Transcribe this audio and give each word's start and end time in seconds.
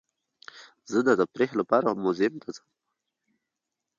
زه 0.91 0.99
د 1.07 1.09
تفریح 1.21 1.51
لپاره 1.59 1.87
میوزیم 2.01 2.33
ته 2.41 2.49
ځم. 2.55 2.67